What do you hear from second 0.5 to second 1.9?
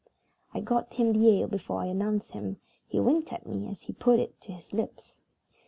I got him the ale before I